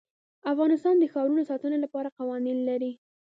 [0.51, 2.91] افغانستان د ښارونه د ساتنې لپاره قوانین لري.